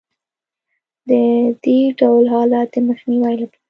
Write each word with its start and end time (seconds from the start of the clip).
د 1.09 1.11
دې 1.63 1.79
ډول 1.99 2.25
حالت 2.33 2.67
د 2.73 2.75
مخنیوي 2.87 3.35
لپاره 3.41 3.59